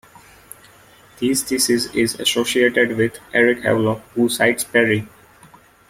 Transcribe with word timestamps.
This 1.19 1.43
thesis 1.43 1.93
is 1.93 2.19
associated 2.19 2.97
with 2.97 3.19
Eric 3.35 3.61
Havelock, 3.61 4.01
who 4.15 4.29
cites 4.29 4.63
Parry. 4.63 5.07